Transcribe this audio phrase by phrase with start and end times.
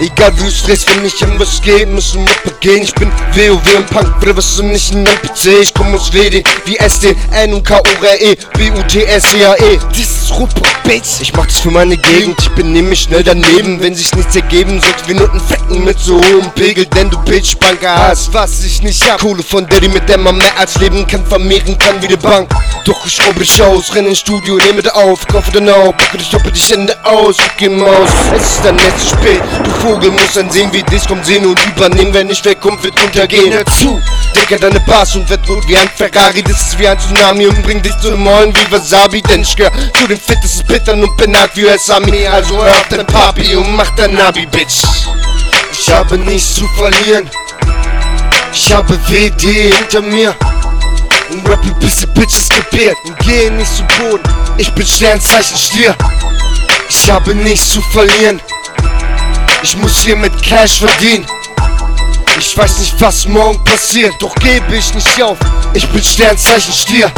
[0.00, 2.82] Egal wie du stresst, wenn ich um was geht, müssen wir begehen.
[2.82, 5.62] Ich bin WoW und Punk, Bruder, was sind nicht in NPC.
[5.62, 9.04] Ich komm aus WD, wie SD, N und K, O, R, E, B, U, T,
[9.04, 9.78] S, C, A, E.
[9.94, 11.20] Dieses Ruhrpott, Bates.
[11.20, 13.80] Ich mach das für meine Gegend, ich bin nämlich schnell daneben.
[13.80, 17.56] Wenn sich nichts ergeben, sollte wir Noten fecken mit so hohem Pegel, denn du Bitch,
[17.58, 19.20] Banker hast, was ich nicht hab.
[19.20, 22.50] Kohle von Daddy, mit der man mehr als leben kann, vermehren kann wie die Bank.
[22.84, 26.18] Doch ich schraube dich aus, renn ins Studio, nehme da auf, kaufe dann auf, packe
[26.18, 28.10] dich, stoppe dich Hände aus, geh Maus.
[28.36, 29.42] Es ist dann nicht zu spät,
[29.84, 33.52] Vogel musst dann sehen, wie dich kommt, sehen und übernehmen, wenn ich wegkomm, wird untergehen.
[33.52, 34.00] Hör zu,
[34.50, 37.62] an deine Bars und wird gut wie ein Ferrari, das ist wie ein Tsunami und
[37.62, 41.36] bringt dich zum Mollen wie Wasabi, denn ich gehör zu den fittesten Bittern und bin
[41.36, 44.84] hart wie Sami, also hör auf dein Papi und mach dein Nabi, Bitch.
[45.70, 47.28] Ich habe nichts zu verlieren,
[48.54, 50.34] ich habe WD hinter mir.
[51.30, 54.22] Und rappe bis die Bitches gebiert und gehe nicht zu Boden.
[54.56, 55.94] Ich bin Sternzeichen Stier.
[56.88, 58.40] Ich habe nichts zu verlieren.
[59.64, 61.26] Ich muss hier mit Cash verdienen.
[62.38, 65.38] Ich weiß nicht, was morgen passiert, doch gebe ich nicht auf.
[65.72, 67.10] Ich bin Sternzeichen Stier.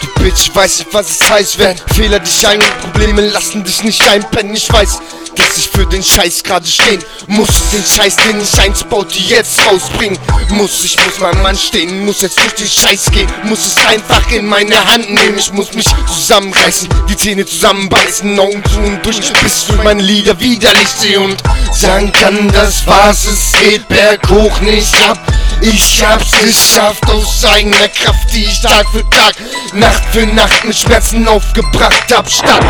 [0.00, 3.82] Du Bitch, weiß nicht, was es heißt, wenn Fehler dich ein und Probleme lassen dich
[3.82, 4.54] nicht einpennen.
[4.54, 5.00] Ich weiß,
[5.40, 7.48] dass ich für den Scheiß gerade stehen muss.
[7.72, 10.18] Den Scheiß, den ich einst baute, jetzt rausbringen
[10.50, 10.84] muss.
[10.84, 13.28] Ich muss mein Mann stehen, muss jetzt durch den Scheiß gehen.
[13.44, 15.38] Muss es einfach in meine Hand nehmen.
[15.38, 20.38] Ich muss mich zusammenreißen, die Zähne zusammenbeißen, Augen zu und durch, bis ich meine Lieder
[20.38, 21.36] widerlich sehe und
[21.72, 25.18] sagen kann, das war's, es geht berghoch nicht ab.
[25.62, 29.34] Ich hab's geschafft aus eigener Kraft, die ich Tag für Tag,
[29.74, 32.64] Nacht für Nacht mit Schmerzen aufgebracht hab, statt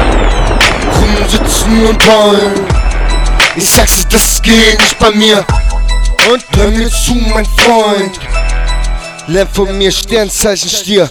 [1.00, 2.66] rumsitzen und heulen.
[3.54, 5.44] Ich sag's dir, das geht nicht bei mir.
[6.30, 8.18] Und hör mir zu, mein Freund.
[9.28, 11.08] Lern von mir Sternzeichen Stier.